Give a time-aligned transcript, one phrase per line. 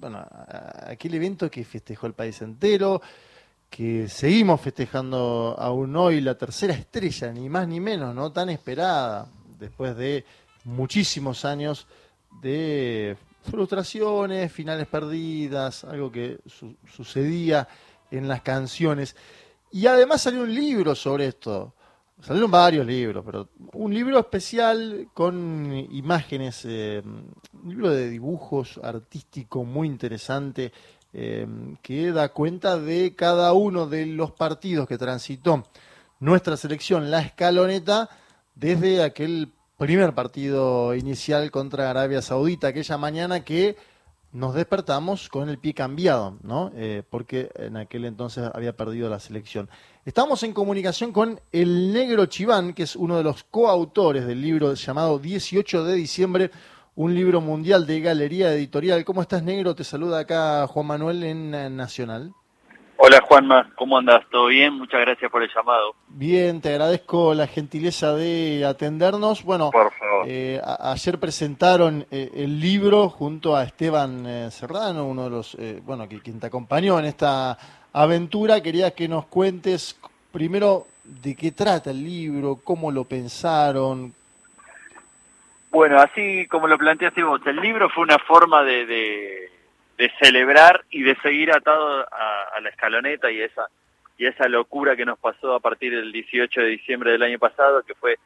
[0.00, 0.26] bueno,
[0.86, 3.02] aquel evento que festejó el país entero,
[3.68, 9.28] que seguimos festejando aún hoy la tercera estrella, ni más ni menos, no tan esperada,
[9.58, 10.24] después de
[10.64, 11.86] muchísimos años
[12.42, 16.38] de frustraciones, finales perdidas, algo que
[16.90, 17.68] sucedía
[18.10, 19.14] en las canciones.
[19.70, 21.74] Y además salió un libro sobre esto.
[22.22, 29.64] Salieron varios libros, pero un libro especial con imágenes, eh, un libro de dibujos artístico
[29.64, 30.72] muy interesante
[31.12, 31.46] eh,
[31.82, 35.64] que da cuenta de cada uno de los partidos que transitó
[36.18, 38.10] nuestra selección, la escaloneta,
[38.54, 43.76] desde aquel primer partido inicial contra Arabia Saudita, aquella mañana que
[44.32, 46.70] nos despertamos con el pie cambiado, ¿no?
[46.74, 49.68] Eh, porque en aquel entonces había perdido la selección.
[50.04, 54.74] Estamos en comunicación con el negro Chiván, que es uno de los coautores del libro
[54.74, 56.50] llamado 18 de diciembre,
[56.94, 59.04] un libro mundial de galería editorial.
[59.04, 59.74] ¿Cómo estás, negro?
[59.74, 62.32] Te saluda acá Juan Manuel en Nacional.
[63.02, 64.26] Hola Juanma, ¿cómo andas?
[64.30, 64.74] ¿Todo bien?
[64.74, 65.94] Muchas gracias por el llamado.
[66.08, 69.42] Bien, te agradezco la gentileza de atendernos.
[69.42, 69.70] Bueno,
[70.26, 76.08] eh, ayer presentaron eh, el libro junto a Esteban eh, Serrano, uno de los, bueno,
[76.08, 77.56] que, quien te acompañó en esta
[77.92, 78.62] aventura.
[78.62, 79.98] Quería que nos cuentes
[80.32, 84.14] primero de qué trata el libro, cómo lo pensaron.
[85.70, 89.48] Bueno, así como lo planteaste vos, el libro fue una forma de
[90.00, 93.66] de celebrar y de seguir atado a, la escaloneta y esa
[94.16, 97.82] y esa locura que nos pasó a partir del 18 de diciembre del año pasado,
[97.82, 98.18] que fue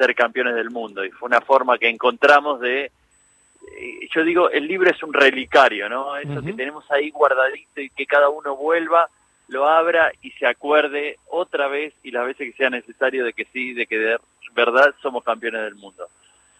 [0.00, 1.04] ser campeones del mundo.
[1.04, 5.88] Y fue una forma que encontramos de, eh, yo digo, el libro es un relicario,
[5.88, 6.16] ¿no?
[6.16, 9.08] Eso que tenemos ahí guardadito y que cada uno vuelva,
[9.48, 13.44] lo abra y se acuerde otra vez y las veces que sea necesario de que
[13.52, 14.18] sí, de que de
[14.54, 16.08] verdad somos campeones del mundo.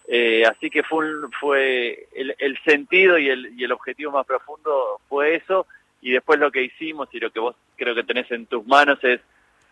[0.07, 1.07] Eh, así que fue,
[1.39, 5.65] fue el, sentido y el, y el objetivo más profundo fue eso
[6.01, 9.01] y después lo que hicimos y lo que vos creo que tenés en tus manos
[9.03, 9.21] es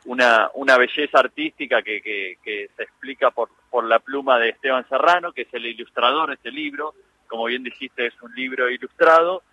[0.10, 5.32] una, una belleza artística que, que, se explica por, por la pluma de Esteban Serrano,
[5.32, 6.96] que es el ilustrador de este libro,
[7.28, 9.44] como bien dijiste es un libro ilustrado,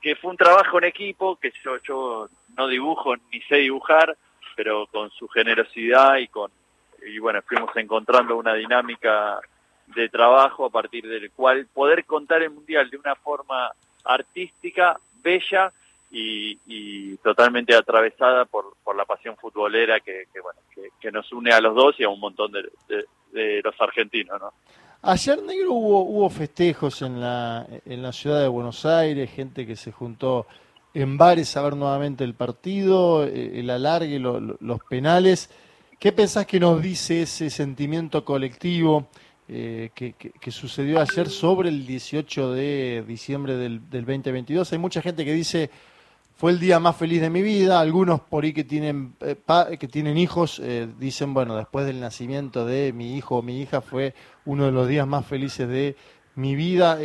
[0.00, 4.16] que fue un trabajo en equipo, que yo, yo no dibujo ni sé dibujar,
[4.56, 6.50] pero con su generosidad y con
[7.06, 9.40] y bueno, fuimos encontrando una dinámica
[9.86, 13.70] de trabajo a partir del cual poder contar el Mundial de una forma
[14.04, 15.72] artística, bella
[16.14, 20.60] y, totalmente atravesada por, por la pasión futbolera que, bueno,
[21.00, 22.62] que, nos une a los dos y a un montón de,
[23.32, 24.40] de, los argentinos.
[24.40, 24.52] ¿no?
[25.02, 29.76] Ayer, Negro, hubo, hubo festejos en la, en la ciudad de Buenos Aires, gente que
[29.76, 30.46] se juntó
[30.94, 35.50] en bares a ver nuevamente el partido, eh, el alargue, los penales.
[35.98, 39.08] ¿Qué pensás que nos dice ese sentimiento colectivo?
[39.48, 44.72] Eh, que, sucedió ayer sobre el 18 de diciembre del, 2022.
[44.72, 45.68] Hay mucha gente que dice
[46.36, 47.80] fue el día más feliz de mi vida.
[47.80, 49.36] Algunos por ahí que tienen eh,
[49.78, 53.80] que tienen hijos eh, dicen bueno después del nacimiento de mi hijo o mi hija
[53.80, 55.96] fue uno de los días más felices de
[56.34, 56.98] mi vida.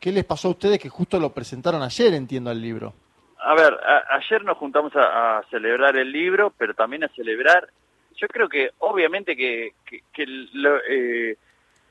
[0.00, 2.14] ¿Qué les pasó a ustedes que justo lo presentaron ayer?
[2.14, 2.94] Entiendo el libro.
[3.38, 3.78] A ver,
[4.10, 7.68] ayer nos juntamos a, celebrar el libro, pero también a celebrar.
[8.16, 9.74] Yo creo que obviamente que,
[10.12, 10.78] que, lo,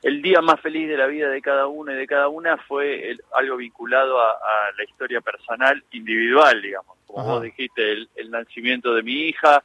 [0.02, 3.16] el día más feliz de la vida de cada uno y de cada una fue
[3.34, 4.36] algo vinculado a,
[4.76, 9.62] la historia personal individual, digamos, como vos dijiste, el, nacimiento de mi hija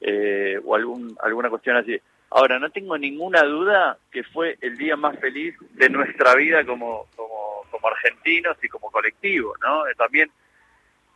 [0.00, 1.98] eh, o algún, alguna cuestión así.
[2.30, 7.06] Ahora, no tengo ninguna duda que fue el día más feliz de nuestra vida como,
[7.16, 9.82] como, como argentinos y como colectivo, ¿no?
[9.96, 10.30] También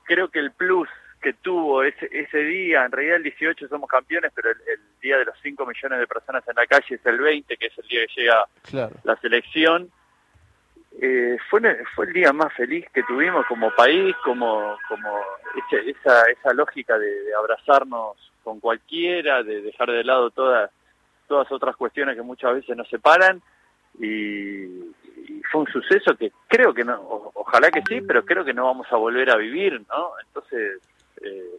[0.05, 0.89] creo que el plus
[1.25, 4.59] que tuvo ese, ese día, en realidad el 18 somos campeones, pero el,
[5.01, 7.79] día de los 5 millones de personas en la calle es el 20, que es
[7.79, 9.91] el día que llega la selección.
[11.01, 11.61] Eh, fue,
[11.95, 15.19] fue el día más feliz que tuvimos como país, como, como
[15.87, 20.71] esa, esa lógica de, abrazarnos con cualquiera, de dejar de lado todas,
[21.27, 23.41] todas otras cuestiones que muchas veces nos separan.
[23.99, 24.93] Y,
[25.51, 28.87] fue un suceso que creo que no, ojalá que sí, pero creo que no vamos
[28.91, 30.13] a volver a vivir, ¿no?
[30.27, 30.81] Entonces,
[31.25, 31.57] eh,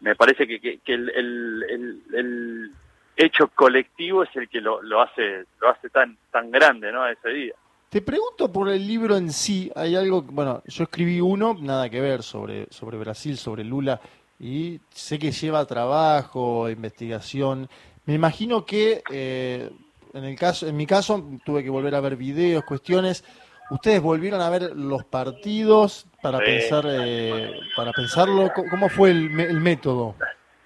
[0.00, 2.72] me parece que, que, el,
[3.16, 7.30] hecho colectivo es el que lo, lo hace lo hace tan tan grande no ese
[7.30, 7.54] día.
[7.88, 9.72] Te pregunto por el libro en sí.
[9.74, 14.00] Hay algo bueno yo escribí uno nada que ver sobre sobre Brasil sobre Lula
[14.38, 17.68] y sé que lleva trabajo investigación.
[18.04, 19.70] Me imagino que eh,
[20.12, 23.24] en el caso en mi caso tuve que volver a ver videos cuestiones
[23.70, 28.52] ¿Ustedes volvieron a ver los partidos para pensar eh, para pensarlo?
[28.70, 30.14] ¿Cómo fue el, método?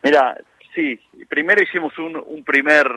[0.02, 0.37] Mira,
[0.75, 2.91] sí, primero hicimos un, un primer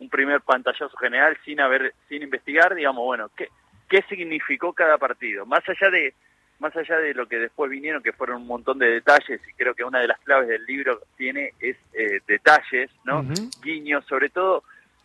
[0.00, 3.48] un primer pantallazo general sin haber sin investigar, digamos, bueno, qué
[3.88, 6.14] qué significó cada partido, más allá de
[6.58, 9.74] más allá de lo que después vinieron, que fueron un montón de detalles, y creo
[9.74, 13.24] que una de las claves del libro tiene es eh, detalles, ¿no?
[13.62, 14.64] Guiños, sobre todo,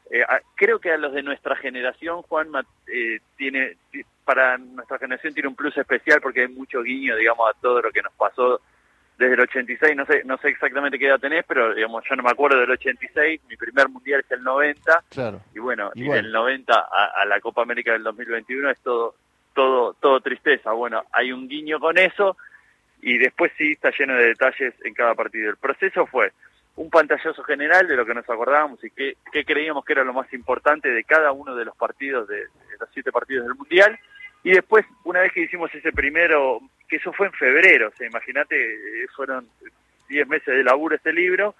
[0.09, 0.23] eh,
[0.55, 2.49] creo que a los de nuestra generación, Juan,
[2.87, 3.77] eh, tiene,
[4.23, 7.91] para nuestra generación tiene un plus especial porque hay mucho guiño, digamos, a todo lo
[7.91, 8.61] que nos pasó
[9.17, 12.23] desde el 86, no sé, no sé exactamente qué edad tenés, pero digamos, yo no
[12.23, 15.41] me acuerdo del 86, mi primer mundial es el 90, claro.
[15.53, 19.15] y bueno, y del 90 a, a la Copa América del 2021 es todo
[19.53, 20.71] todo, todo tristeza.
[20.71, 22.37] Bueno, hay un guiño con eso
[23.01, 25.49] y después sí está lleno de detalles en cada partido.
[25.49, 26.31] El proceso fue
[26.75, 29.15] un pantallazo general de lo que nos acordábamos y qué,
[29.45, 32.47] creíamos que era lo más importante de cada uno de los partidos, de,
[32.79, 33.99] los siete partidos del Mundial.
[34.43, 38.07] Y después, una vez que hicimos ese primero, que eso fue en febrero, o sea,
[38.07, 39.47] imagínate, eh, fueron
[40.09, 41.55] diez meses de laburo este libro,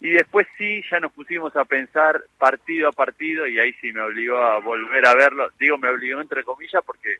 [0.00, 4.02] y después sí, ya nos pusimos a pensar partido a partido y ahí sí me
[4.02, 5.48] obligó a volver a verlo.
[5.58, 7.16] Digo, me obligó entre comillas porque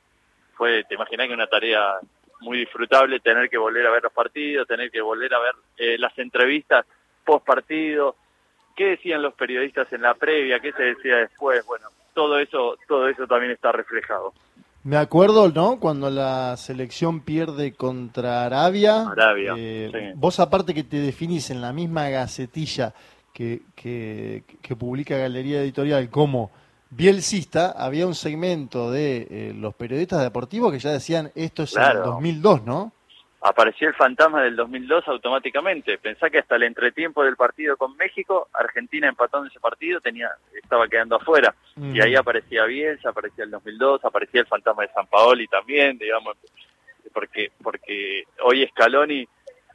[0.55, 1.95] fue, te imaginas que una tarea
[2.41, 5.97] muy disfrutable tener que volver a ver los partidos, tener que volver a ver eh,
[5.99, 6.85] las entrevistas
[7.25, 8.15] post partido,
[8.77, 13.09] qué decían los periodistas en la previa, qué se decía después, bueno, todo eso, todo
[13.09, 14.33] eso también está reflejado.
[14.87, 15.81] Me acuerdo, ¿no?
[15.81, 19.09] Cuando la selección pierde contra Arabia.
[19.09, 19.55] Arabia.
[19.57, 22.95] Eh, vos, aparte que te definís en la misma gacetilla
[23.33, 26.53] que, que, publica Galería Editorial como
[26.89, 32.05] bielcista, había un segmento de eh, los periodistas deportivos que ya decían esto es el
[32.05, 32.93] 2002, ¿no?
[33.49, 35.99] Apareció el fantasma del 2002 automáticamente.
[35.99, 40.89] Pensá que hasta el entretiempo del partido con México, Argentina empatando ese partido, tenía estaba
[40.89, 41.55] quedando afuera.
[41.77, 46.37] Y ahí aparecía Bielsa, aparecía el 2002, aparecía el fantasma de San Paoli también, digamos,
[47.13, 49.29] porque porque hoy Scaloni,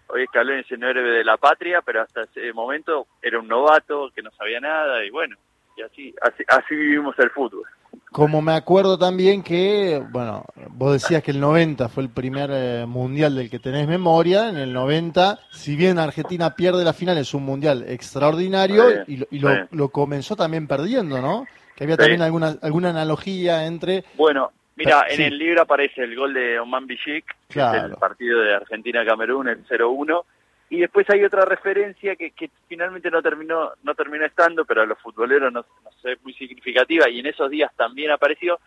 [0.07, 4.11] hoy Scaloni es el héroe de la patria, pero hasta ese momento era un novato
[4.13, 5.37] que no sabía nada y bueno,
[5.77, 7.65] y así así, así vivimos el fútbol.
[8.11, 12.85] Como me acuerdo también que, bueno, vos decías que el 90 fue el primer eh,
[12.85, 17.33] mundial del que tenés memoria, en el 90, si bien Argentina pierde la final, es
[17.33, 21.47] un mundial extraordinario y, lo, comenzó también perdiendo, ¿no?
[21.77, 24.03] Que había también alguna, alguna analogía entre...
[24.15, 27.23] Bueno, mira, en el libro aparece el gol de Oman Bijik,
[27.55, 30.23] el partido de Argentina-Camerún, el 0-1,
[30.71, 34.85] y después hay otra referencia que, que, finalmente no terminó no terminó estando pero a
[34.85, 38.57] los futboleros no, no sé muy significativa y en esos días también apareció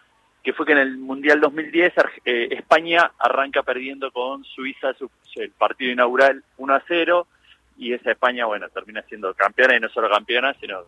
[0.42, 1.94] que fue que en el mundial 2010
[2.26, 7.26] eh, España arranca perdiendo con Suiza su, el partido inaugural 1 a 0
[7.76, 10.82] y esa España, bueno, termina siendo campeona y no solo campeona, sino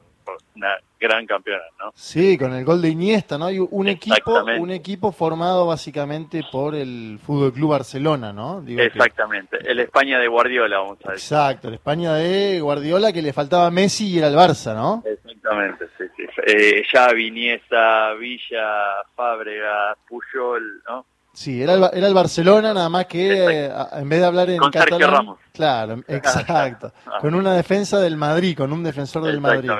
[0.55, 1.93] una gran campeona, ¿no?
[1.95, 3.47] Sí, con el gol de Iniesta, ¿no?
[3.47, 8.65] Hay un equipo, un equipo formado básicamente por el Fútbol Club Barcelona, ¿no?
[8.67, 11.37] Exactamente, el España de Guardiola, vamos a decir.
[11.37, 15.03] Exacto, el España de Guardiola que le faltaba Messi y era el Barça, ¿no?
[15.05, 16.25] Exactamente, sí, sí.
[16.47, 21.07] Eh, Xavi, Iniesta, Villa, Fábrega, Puyol, ¿no?
[21.37, 25.37] Sí, era el, era el Barcelona, nada más que en vez de hablar en catalán.
[25.53, 26.95] Claro, exacto.
[27.21, 29.71] con una defensa del Madrid, con un defensor del Madrid.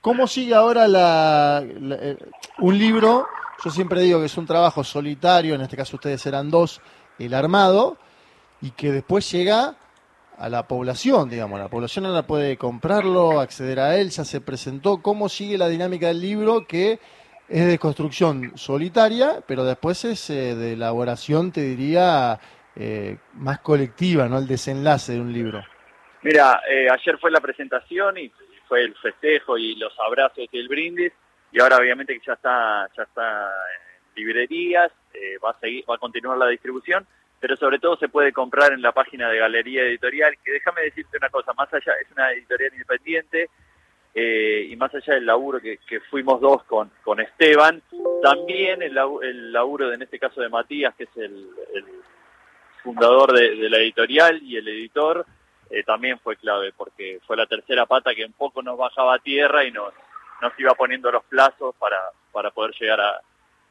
[0.00, 2.16] ¿Cómo sigue ahora la, eh,
[2.58, 3.28] un libro?
[3.64, 6.80] Yo siempre digo que es un trabajo solitario, en este caso ustedes eran dos,
[7.20, 7.96] el armado,
[8.60, 9.76] y que después llega
[10.36, 11.60] a la población, digamos.
[11.60, 15.00] La población ahora puede comprarlo, acceder a él, ya se presentó.
[15.00, 16.98] ¿Cómo sigue la dinámica del libro que
[17.48, 22.38] es de construcción solitaria, pero después es eh, de elaboración, te diría,
[22.74, 24.38] eh, más colectiva, ¿no?
[24.38, 25.62] El desenlace de un libro.
[26.22, 28.32] Mira, eh, ayer fue la presentación y
[28.66, 31.12] fue el festejo y los abrazos y el brindis,
[31.52, 34.90] y ahora obviamente que ya está, ya está en librerías,
[35.44, 37.06] va a seguir, va a continuar la distribución,
[37.38, 41.18] pero sobre todo se puede comprar en la página de Galería Editorial, que déjame decirte
[41.18, 43.50] una cosa, más allá, es una editorial independiente,
[44.14, 45.78] eh, y más allá del laburo que,
[46.10, 47.82] fuimos dos con, con Esteban,
[48.22, 51.48] también el, el, laburo en este caso de Matías, que es el,
[52.82, 55.24] fundador de, la editorial y el editor,
[55.70, 59.18] eh, también fue clave, porque fue la tercera pata que un poco nos bajaba a
[59.18, 59.92] tierra y nos,
[60.42, 61.98] nos iba poniendo los plazos para,
[62.30, 63.20] para poder llegar a,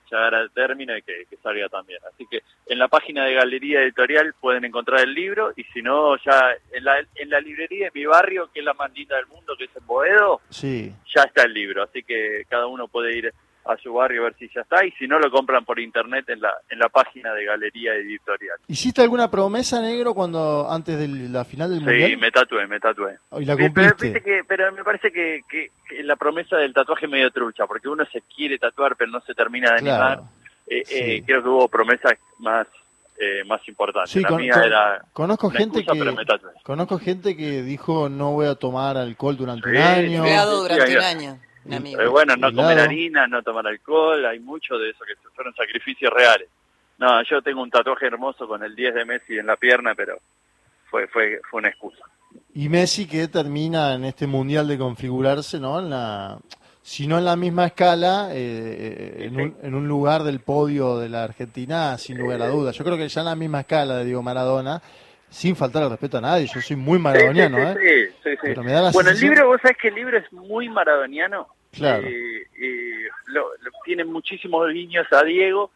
[0.10, 2.00] llegar al término y que, salga también.
[2.12, 6.15] Así que en la página de Galería Editorial pueden encontrar el libro y si no,
[6.17, 9.27] ya en la, en la librería de mi barrio, que es la más linda del
[9.27, 10.93] mundo, que es en Boedo, sí.
[11.13, 11.83] ya está el libro.
[11.83, 13.33] Así que cada uno puede ir
[13.65, 16.27] a su barrio a ver si ya está y si no lo compran por internet
[16.29, 18.58] en la en la página de Galería Editorial.
[18.67, 22.10] ¿Hiciste alguna promesa negro cuando antes de la final del mundial?
[22.10, 23.17] Sí, me tatué, me tatué.
[23.39, 24.12] ¿Y la cumpliste?
[24.12, 25.72] Pero, que, pero me parece que, que,
[26.03, 29.34] la promesa del tatuaje es medio trucha, porque uno se quiere tatuar pero no se
[29.34, 30.22] termina de animar.
[30.67, 32.67] Eh, eh, creo que hubo promesas más
[33.20, 34.12] eh, más importantes.
[34.12, 36.15] Sí, la mía era conozco gente que
[36.63, 40.24] conozco gente que dijo no voy a tomar alcohol durante un año.
[40.24, 41.39] durante un año.
[41.67, 46.12] Pero bueno, no comer harina, no tomar alcohol, hay mucho de eso que fueron sacrificios
[46.12, 46.50] reales.
[46.98, 50.20] No, yo tengo un tatuaje hermoso con el 10 de Messi en la pierna, pero
[50.89, 52.03] fue, fue, fue una excusa.
[52.53, 55.79] Y Messi que termina en este mundial de configurarse, ¿no?
[55.79, 56.38] En la,
[56.82, 60.98] si no en la misma escala, eh, eh, en, un, en un lugar del podio
[60.98, 62.75] de la Argentina, sin lugar a dudas.
[62.75, 64.82] Yo creo que ya en la misma escala de Diego Maradona,
[65.34, 68.12] sin faltar el respeto a nadie, yo soy muy maradoniano, sí, sí, ¿eh?
[68.24, 68.54] Sí, sí,
[68.94, 71.48] bueno, el libro, vos sabés que el libro es muy maradoniano.
[71.72, 72.08] Claro.
[72.08, 73.50] Eh, lo,
[73.84, 75.72] tiene muchísimos guiños a Diego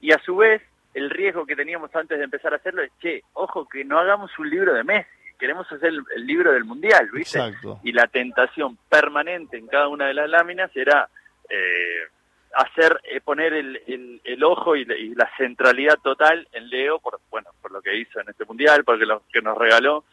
[0.00, 0.62] y a su vez
[0.94, 4.30] el riesgo que teníamos antes de empezar a hacerlo es, che, ojo que no hagamos
[4.38, 7.38] un libro de Messi, queremos hacer el, libro del Mundial, ¿viste?
[7.38, 7.80] Exacto.
[7.84, 11.06] Y la tentación permanente en cada una de las láminas era
[11.50, 12.08] eh,
[12.54, 17.82] hacer, eh, poner el, el, ojo y la, centralidad total en Leo, por, bueno, lo
[17.82, 20.04] que hizo en este Mundial, por lo que nos regaló,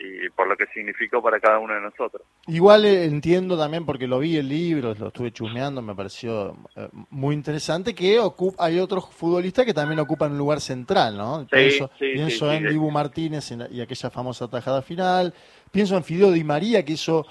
[0.00, 2.22] y por lo que significó para cada uno de nosotros.
[2.46, 6.88] Igual eh, entiendo también, porque lo vi el libro, lo estuve chusmeando, me pareció eh,
[7.10, 8.18] muy interesante, que
[8.58, 11.46] hay otros futbolistas que también ocupan un lugar central, ¿no?
[11.50, 15.34] pienso, pienso en Dibu Martínez y aquella famosa tajada final,
[15.70, 17.26] pienso en Fideo Di María, que hizo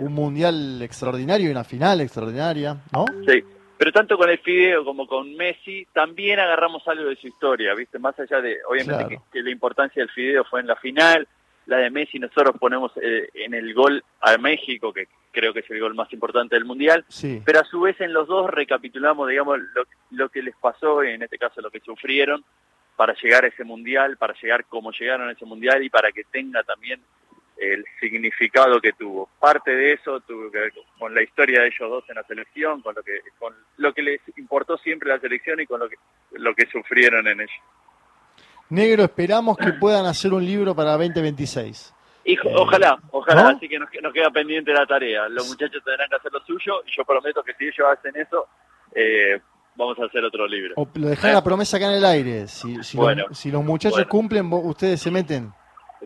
[0.00, 3.06] un mundial extraordinario y una final extraordinaria, ¿no?
[3.26, 3.42] Sí.
[3.82, 7.98] Pero tanto con el Fideo como con Messi, también agarramos algo de su historia, ¿viste?
[7.98, 11.26] Más allá de, obviamente, que la importancia del Fideo fue en la final,
[11.66, 15.70] la de Messi nosotros ponemos eh, en el gol a México, que creo que es
[15.72, 17.04] el gol más importante del Mundial,
[17.44, 21.20] pero a su vez en los dos recapitulamos, digamos, lo, lo que les pasó, en
[21.20, 22.44] este caso lo que sufrieron,
[22.94, 26.22] para llegar a ese Mundial, para llegar como llegaron a ese Mundial y para que
[26.22, 27.00] tenga también
[27.56, 29.28] el significado que tuvo.
[29.38, 32.82] Parte de eso tuvo que ver con la historia de ellos dos en la selección,
[32.82, 35.96] con lo que, con lo que les importó siempre la selección y con lo que,
[36.32, 37.62] lo que sufrieron en ella.
[38.70, 41.94] Negro, esperamos que puedan hacer un libro para 2026.
[42.24, 45.28] Hijo, ojalá, ojalá, así que nos, queda pendiente la tarea.
[45.28, 48.46] Los muchachos tendrán que hacer lo suyo y yo prometo que si ellos hacen eso,
[48.94, 49.40] eh,
[49.74, 50.74] vamos a hacer otro libro.
[50.76, 52.46] O lo dejar la promesa acá en el aire.
[52.46, 55.52] Si, si, los, si los, muchachos cumplen, ustedes se meten.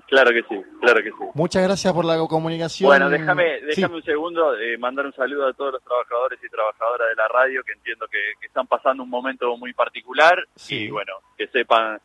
[0.06, 1.24] Claro que sí, claro que sí.
[1.34, 2.88] Muchas gracias por la comunicación.
[2.88, 7.08] Bueno, déjame, déjame un segundo eh, mandar un saludo a todos los trabajadores y trabajadoras
[7.08, 11.46] de la radio que entiendo que, están pasando un momento muy particular y bueno, que
[11.48, 12.00] sepan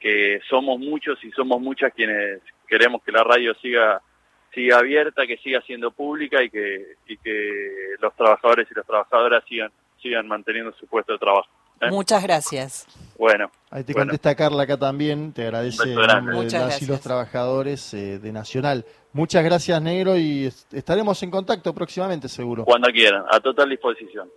[0.00, 4.00] que somos muchos y somos muchas quienes queremos que la radio siga
[4.52, 9.44] siga abierta, que siga siendo pública y que y que los trabajadores y las trabajadoras
[9.48, 9.70] sigan
[10.00, 11.48] sigan manteniendo su puesto de trabajo.
[11.80, 11.90] ¿Eh?
[11.90, 12.86] Muchas gracias.
[13.18, 13.50] Bueno.
[13.70, 18.84] Ahí te contesta Carla acá también, te agradece las y los trabajadores eh, de Nacional.
[19.12, 22.64] Muchas gracias, Negro, y estaremos en contacto próximamente, seguro.
[22.64, 24.30] Cuando quieran, a total disposición.